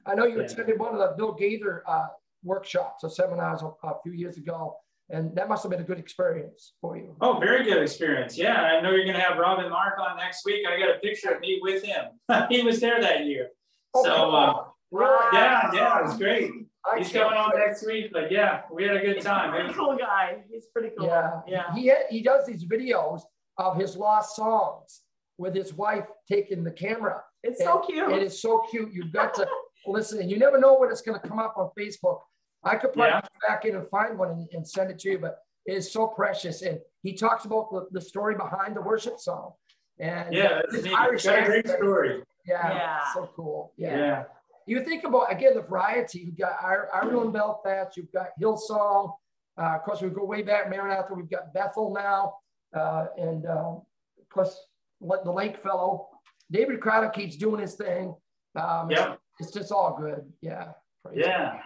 [0.07, 0.45] I know you yeah.
[0.45, 2.07] attended one of the Bill Gaither uh,
[2.45, 4.77] workshops or seminars a, a, few years ago,
[5.11, 7.17] and that must have been a good experience for you.
[7.21, 8.39] Oh, very good experience.
[8.39, 10.65] Yeah, I know you're going to have Robin Mark on next week.
[10.69, 12.05] I got a picture of me with him.
[12.49, 13.49] he was there that year.
[13.93, 15.31] Oh, so, uh, wow.
[15.33, 16.51] yeah, yeah, it was great.
[16.87, 19.51] I He's coming on next week, but yeah, we had a good time.
[19.51, 20.45] Pretty cool guy.
[20.51, 21.07] He's pretty cool.
[21.07, 21.75] Yeah, yeah.
[21.75, 23.23] He he does these videos
[23.57, 25.01] of his lost songs
[25.39, 27.23] with his wife taking the camera.
[27.45, 28.11] It's and so cute.
[28.11, 28.93] It is so cute.
[28.93, 29.47] You've got to
[29.87, 32.21] listen, and you never know when it's going to come up on Facebook.
[32.65, 33.21] I could probably yeah.
[33.47, 36.07] back in and find one and, and, send it to you, but it is so
[36.07, 36.63] precious.
[36.63, 39.53] And he talks about the, the story behind the worship song.
[39.99, 42.23] And yeah, it's Irish a great story.
[42.47, 43.75] Yeah, yeah, so cool.
[43.77, 43.97] Yeah.
[43.97, 44.25] yeah.
[44.67, 46.21] You think about again the variety.
[46.21, 47.97] You've got Ireland Belfast.
[47.97, 49.13] You've got Hillsong.
[49.57, 51.15] Uh, of course, we go way back Maranatha.
[51.15, 52.37] We've got Bethel now,
[52.75, 54.59] uh, and uh, of course
[55.01, 56.09] the Lake Fellow.
[56.55, 58.15] David Crowder keeps doing his thing.
[58.55, 59.17] Um, yeah.
[59.41, 60.33] It's, it's, just all good.
[60.41, 60.69] Yeah.
[61.05, 61.59] Praise yeah.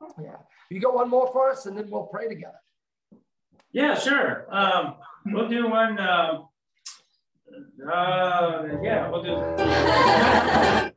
[0.00, 0.10] God.
[0.20, 0.36] Yeah.
[0.68, 2.58] You got one more for us and then we'll pray together.
[3.72, 4.48] Yeah, sure.
[4.50, 4.96] Um,
[5.26, 5.96] we'll do one.
[5.96, 6.40] Uh,
[7.88, 9.36] uh, yeah, we'll do.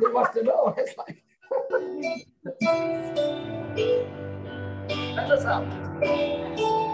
[0.00, 0.74] they must have known.
[0.78, 1.22] It's like.
[5.14, 6.87] Let us out.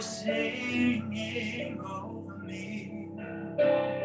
[0.00, 3.99] Singing over me.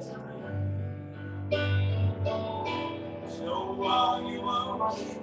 [0.00, 0.16] So
[3.76, 5.19] while you are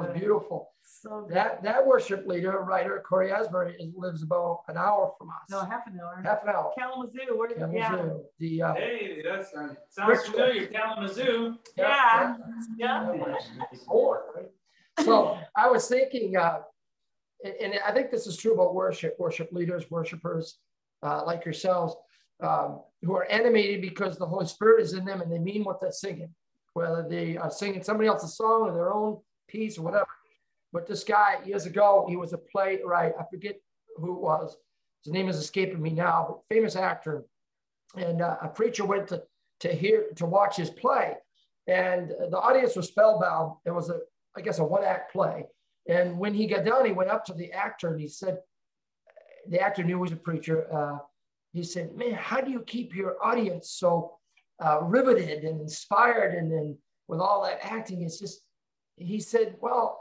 [0.00, 0.70] that was beautiful.
[0.84, 5.34] So that worship leader, writer, Cory Asbury, lives about an hour from us.
[5.50, 6.20] No, half an hour.
[6.24, 6.72] Half an hour.
[6.78, 7.74] Kalamazoo, where Kalamazoo.
[7.78, 8.12] yeah.
[8.38, 11.56] The uh, Hey, that sounds, sounds familiar, Kalamazoo.
[11.76, 12.36] Yeah.
[12.76, 13.14] Yeah.
[13.86, 14.50] Four, right?
[15.04, 16.60] So I was thinking, uh,
[17.44, 20.58] and, and I think this is true about worship, worship leaders, worshipers
[21.02, 21.96] uh, like yourselves,
[22.42, 25.80] um, who are animated because the Holy Spirit is in them and they mean what
[25.80, 26.34] they're singing,
[26.74, 29.18] whether they are singing somebody else's song or their own
[29.52, 30.08] piece or whatever.
[30.72, 33.12] But this guy, years ago, he was a playwright.
[33.20, 33.56] I forget
[33.96, 34.56] who it was.
[35.04, 37.24] His name is escaping me now, but famous actor.
[37.94, 39.22] And uh, a preacher went to,
[39.60, 41.14] to hear, to watch his play.
[41.66, 43.56] And the audience was spellbound.
[43.66, 43.98] It was a,
[44.36, 45.44] I guess, a one act play.
[45.86, 48.38] And when he got done, he went up to the actor and he said,
[49.48, 50.72] the actor knew he was a preacher.
[50.72, 50.98] Uh,
[51.52, 54.12] he said, man, how do you keep your audience so
[54.64, 56.78] uh, riveted and inspired and then
[57.08, 58.02] with all that acting?
[58.02, 58.40] It's just,
[58.96, 60.00] he said, well,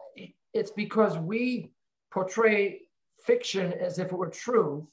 [0.53, 1.71] it's because we
[2.11, 2.81] portray
[3.25, 4.89] fiction as if it were truth.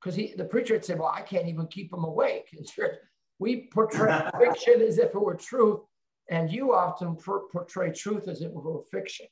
[0.00, 2.96] because he the preacher had said, Well, I can't even keep them awake in church.
[3.38, 5.80] We portray fiction as if it were truth,
[6.28, 9.26] and you often portray truth as if it were fiction.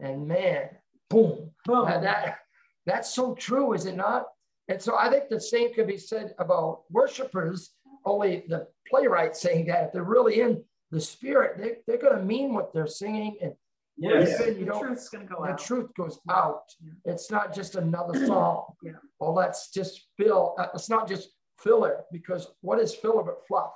[0.00, 0.70] And man,
[1.08, 1.86] boom, boom.
[1.86, 2.38] that
[2.86, 4.26] that's so true, is it not?
[4.68, 7.70] And so I think the same could be said about worshipers,
[8.04, 12.24] only the playwright saying that if they're really in the spirit, they, they're going to
[12.24, 13.36] mean what they're singing.
[13.40, 13.54] And
[13.96, 14.38] yes.
[14.40, 15.58] you the truth's going to go the out.
[15.58, 16.62] The truth goes out.
[16.82, 17.12] Yeah.
[17.12, 18.64] It's not just another song.
[18.82, 18.92] yeah.
[19.18, 23.72] Well, let's just fill, uh, it's not just filler because what is filler but fluff?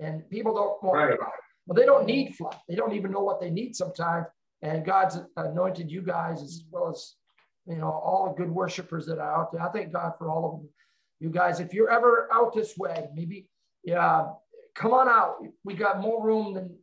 [0.00, 1.18] And people don't want right.
[1.66, 2.60] Well, they don't need fluff.
[2.68, 4.26] They don't even know what they need sometimes.
[4.60, 7.14] And God's anointed you guys as well as
[7.66, 9.62] you know, all the good worshipers that are out there.
[9.62, 10.68] I thank God for all of them.
[11.20, 13.48] You guys, if you're ever out this way, maybe,
[13.82, 14.26] yeah,
[14.74, 15.36] come on out.
[15.64, 16.76] We got more room than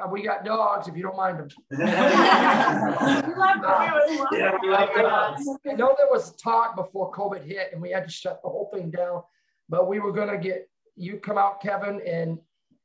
[0.00, 1.48] uh, we got dogs, if you don't mind them.
[1.78, 3.34] yeah, we
[4.70, 5.48] like dogs.
[5.68, 8.70] I know there was talk before COVID hit and we had to shut the whole
[8.72, 9.22] thing down,
[9.68, 12.38] but we were going to get you come out, Kevin, and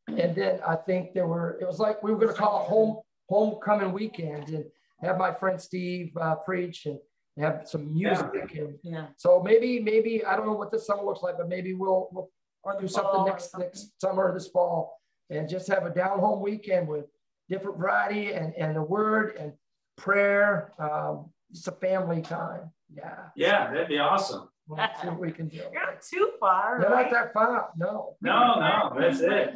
[0.07, 2.67] and then I think there were, it was like we were going to call it
[2.67, 4.65] home homecoming weekend and
[5.01, 6.99] have my friend Steve uh, preach and
[7.39, 8.27] have some music.
[8.53, 8.61] Yeah.
[8.61, 9.05] And yeah.
[9.17, 12.29] So maybe, maybe I don't know what this summer looks like, but maybe we'll, we'll
[12.65, 13.67] or do something next something.
[13.67, 14.99] next summer, this fall,
[15.29, 17.05] and just have a down home weekend with
[17.47, 19.53] different variety and and the word and
[19.97, 20.73] prayer.
[20.79, 22.71] Um, it's a family time.
[22.93, 23.15] Yeah.
[23.35, 24.49] Yeah, that'd be awesome.
[24.67, 25.57] We'll see what we can do.
[25.57, 26.79] You're not too far.
[26.81, 27.11] They're right?
[27.11, 27.69] not that far.
[27.77, 28.15] No.
[28.19, 29.53] No, no, that's it.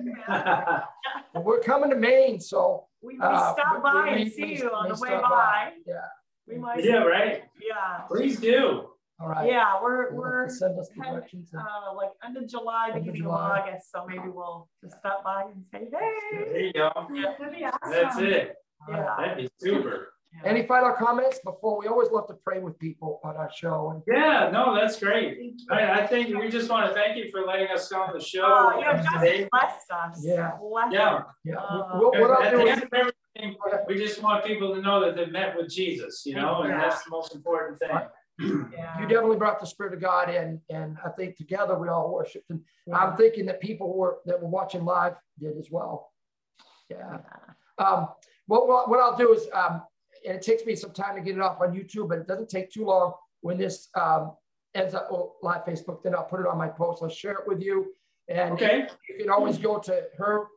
[1.43, 4.87] we're coming to Maine, so we, we uh, stop by we, and see you on
[4.89, 5.21] the way by.
[5.21, 5.71] by.
[5.87, 5.95] Yeah.
[6.47, 6.83] We might.
[6.83, 7.43] Yeah, right.
[7.59, 8.01] Yeah.
[8.07, 8.89] Please do.
[9.21, 9.49] All right.
[9.49, 11.51] Yeah, we're we're send us directions.
[11.53, 13.91] Uh, like end of July, beginning of August.
[13.91, 16.13] So maybe we'll just stop by and say, hey.
[16.31, 16.91] There you go.
[17.13, 17.91] Yeah, that'd be awesome.
[17.91, 18.55] That's it.
[18.87, 19.15] Yeah.
[19.17, 20.13] That'd be super.
[20.31, 20.51] Yeah.
[20.51, 24.01] Any final comments before we always love to pray with people on our show?
[24.07, 25.59] Yeah, no, that's great.
[25.71, 28.23] I, I think we just want to thank you for letting us come on the
[28.23, 28.43] show.
[28.45, 30.23] Oh, yeah, just blessed us.
[30.23, 30.51] Yeah.
[30.61, 31.23] Blessed yeah.
[31.43, 31.55] Yeah.
[31.55, 32.79] Uh, what, what I'll do is,
[33.87, 37.03] we just want people to know that they've met with Jesus, you know, and that's
[37.05, 37.89] the most important thing.
[38.39, 38.99] Yeah.
[38.99, 42.49] You definitely brought the Spirit of God in, and I think together we all worshiped.
[42.49, 42.95] And yeah.
[42.97, 46.11] I'm thinking that people were that were watching live did as well.
[46.89, 47.17] Yeah.
[47.77, 48.09] Um,
[48.47, 49.83] what, what, what I'll do is, um,
[50.25, 52.49] and it takes me some time to get it off on YouTube, but it doesn't
[52.49, 54.33] take too long when this um,
[54.73, 55.09] ends up
[55.41, 56.03] live Facebook.
[56.03, 57.03] Then I'll put it on my post.
[57.03, 57.93] I'll share it with you,
[58.27, 58.87] and okay.
[59.09, 60.47] you can always go to her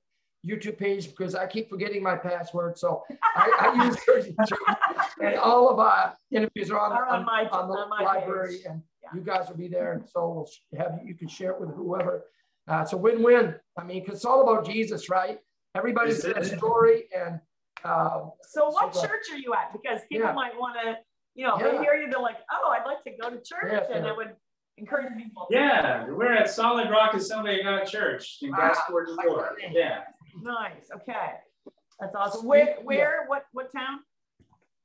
[0.47, 2.79] YouTube page because I keep forgetting my password.
[2.79, 3.05] So
[3.37, 4.77] I, I use YouTube.
[5.23, 8.57] and all of our interviews are on, are on, on, my, on the on library,
[8.57, 8.67] page.
[8.69, 9.11] and yeah.
[9.15, 9.93] you guys will be there.
[9.93, 12.25] And so we'll have you can share it with whoever.
[12.69, 13.55] Uh, it's a win-win.
[13.77, 15.39] I mean, because it's all about Jesus, right?
[15.75, 17.41] Everybody's got a story, and
[17.85, 19.73] uh, so what so church are you at?
[19.73, 20.35] Because people yeah.
[20.35, 20.99] might want to,
[21.35, 21.73] you know, yeah.
[21.73, 24.37] they hear you, they're like, oh, I'd like to go to church, and I would
[24.77, 25.47] encourage people.
[25.51, 29.59] Yeah, we're at Solid Rock Assembly of God Church in ah, Gasport, New York.
[29.73, 30.03] Yeah.
[30.41, 30.91] Nice.
[30.95, 31.31] Okay.
[32.01, 32.47] That's awesome.
[32.47, 34.01] Where, where, what, what town?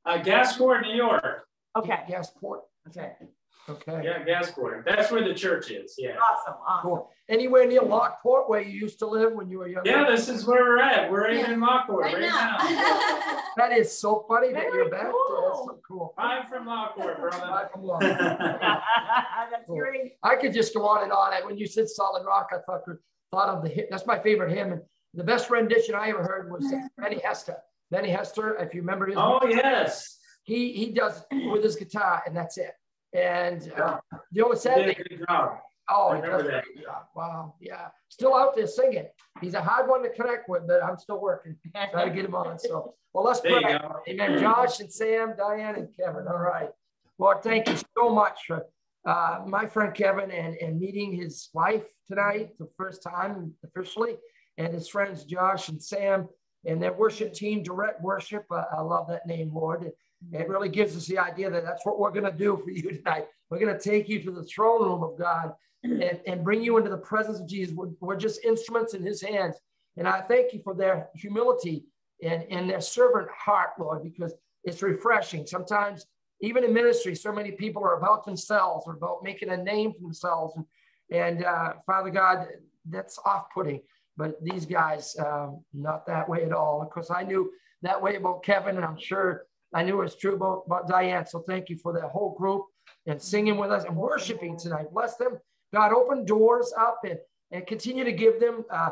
[0.06, 1.48] Uh, Gasport, New York.
[1.76, 2.00] Okay.
[2.10, 2.62] Gasport.
[2.88, 3.14] Okay.
[3.70, 4.02] Okay.
[4.02, 4.86] Yeah, Gasport.
[4.86, 5.96] That's where the church is.
[5.98, 6.16] Yeah.
[6.18, 6.54] Awesome.
[6.66, 6.90] Awesome.
[6.90, 7.12] Cool.
[7.28, 9.86] Anywhere near Lockport where you used to live when you were young?
[9.86, 11.12] Yeah, this is where we're at.
[11.12, 11.52] We're yeah.
[11.52, 12.58] in Lockport right, right now.
[12.62, 13.42] now.
[13.58, 15.26] that is so funny Very that you're back cool.
[15.30, 15.50] there.
[15.50, 16.14] That's so cool.
[16.18, 17.44] I'm from Lockport, brother.
[17.44, 18.18] I'm from Lockport.
[18.20, 19.78] That's cool.
[19.78, 20.14] great.
[20.24, 21.34] I could just go on and on.
[21.34, 22.84] And when you said Solid Rock, I thought,
[23.32, 23.90] thought of the hit.
[23.92, 24.82] That's my favorite hymn.
[25.18, 27.58] And the best rendition I ever heard was Benny Hester.
[27.90, 29.16] Benny Hester, if you remember his.
[29.18, 30.20] Oh, yes.
[30.44, 32.74] He, he does with his guitar, and that's it.
[33.14, 34.00] And uh,
[34.32, 35.26] the only sad thing.
[35.90, 36.66] Oh, he does that.
[37.16, 37.56] Wow.
[37.60, 37.88] Yeah.
[38.10, 39.08] Still out there singing.
[39.42, 41.56] He's a hard one to connect with, but I'm still working.
[41.74, 42.60] Trying to get him on.
[42.60, 43.80] So, well, let's there pray.
[44.10, 44.40] Amen.
[44.40, 46.28] Josh and Sam, Diane, and Kevin.
[46.28, 46.70] All right.
[47.18, 48.66] Lord, thank you so much for
[49.06, 54.18] uh, my friend Kevin and, and meeting his wife tonight, the first time officially,
[54.58, 56.28] and his friends Josh and Sam
[56.66, 58.46] and their worship team, Direct Worship.
[58.52, 59.84] Uh, I love that name, Lord.
[59.84, 59.98] It,
[60.34, 62.92] it really gives us the idea that that's what we're going to do for you
[62.98, 63.28] tonight.
[63.50, 65.54] We're going to take you to the throne room of God
[65.84, 67.74] and, and bring you into the presence of Jesus.
[67.74, 69.56] We're, we're just instruments in his hands.
[69.96, 71.86] And I thank you for their humility
[72.22, 74.34] and, and their servant heart, Lord, because
[74.64, 75.46] it's refreshing.
[75.46, 76.06] Sometimes,
[76.42, 80.02] even in ministry, so many people are about themselves or about making a name for
[80.02, 80.56] themselves.
[80.56, 80.66] And,
[81.12, 82.48] and uh, Father God,
[82.90, 83.82] that's off putting.
[84.18, 86.82] But these guys, um, not that way at all.
[86.82, 87.52] Of course, I knew
[87.84, 91.26] that way about Kevin, and I'm sure I knew it was true about, about Diane.
[91.26, 92.66] So thank you for that whole group
[93.06, 94.88] and singing with us and worshiping tonight.
[94.92, 95.38] Bless them.
[95.74, 97.20] God, open doors up and,
[97.52, 98.90] and continue to give them uh,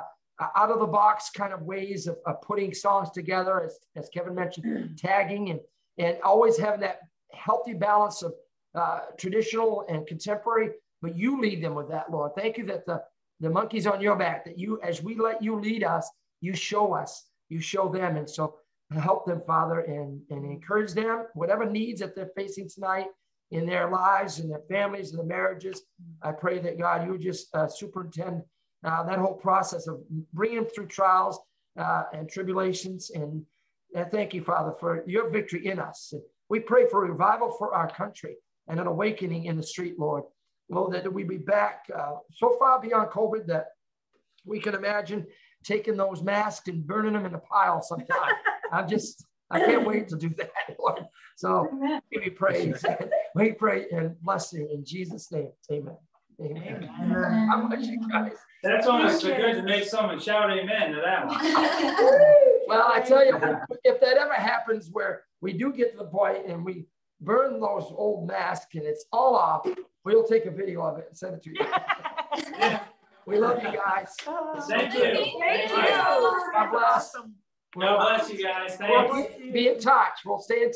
[0.56, 4.36] out of the box kind of ways of, of putting songs together, as, as Kevin
[4.36, 5.60] mentioned, tagging and,
[5.98, 7.00] and always having that
[7.32, 8.34] healthy balance of
[8.76, 10.72] uh, traditional and contemporary,
[11.02, 12.34] but you lead them with that, Lord.
[12.36, 13.02] Thank you that the,
[13.40, 16.10] the monkey's on your back, that you, as we let you lead us,
[16.42, 18.18] you show us, you show them.
[18.18, 18.56] And so
[19.00, 23.08] help them, Father, and, and encourage them, whatever needs that they're facing tonight
[23.52, 25.82] in their lives and their families and their marriages.
[26.22, 28.44] I pray that God, you just uh, superintend
[28.84, 30.02] uh, that whole process of
[30.34, 31.40] bringing them through trials
[31.78, 33.10] uh, and tribulations.
[33.10, 33.44] And
[34.12, 36.10] thank you, Father, for your victory in us.
[36.14, 38.36] And we pray for revival for our country
[38.68, 40.24] and an awakening in the street, Lord.
[40.70, 43.68] Lord, that we be back uh, so far beyond COVID that
[44.46, 45.26] we can imagine
[45.64, 48.34] taking those masks and burning them in a pile sometime.
[48.72, 51.06] I'm just, I can't wait to do that, Lord.
[51.38, 51.68] So
[52.12, 52.84] give you praise.
[53.36, 55.52] we pray and bless you in Jesus' name.
[55.72, 55.98] Amen.
[56.42, 56.90] Amen.
[57.00, 57.48] amen.
[57.48, 58.34] How much you guys?
[58.64, 61.38] That's almost so good to make someone shout amen to that one.
[62.68, 63.38] well, I tell you,
[63.84, 66.88] if that ever happens where we do get to the point and we
[67.22, 69.68] burn those old masks and it's all off,
[70.04, 71.66] we'll take a video of it and send it to you.
[73.26, 74.16] we love you guys.
[74.68, 75.02] Thank you.
[75.40, 75.76] Thank you.
[75.76, 77.14] God bless.
[77.14, 78.76] God bless you guys.
[78.76, 79.36] Thanks.
[79.52, 80.20] Be in touch.
[80.26, 80.74] We'll stay in touch.